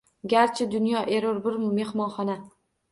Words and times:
Garchi 0.31 0.67
dunyo 0.71 1.03
erur 1.19 1.43
bir 1.47 1.61
mehmonhona 1.69 2.43